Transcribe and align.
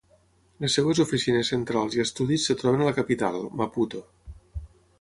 Les 0.63 0.77
seves 0.77 1.01
oficines 1.03 1.51
centrals 1.53 1.97
i 1.99 2.03
estudis 2.05 2.47
es 2.55 2.59
troben 2.63 2.83
a 2.85 2.87
la 2.89 2.95
capital, 3.01 3.37
Maputo. 3.61 4.05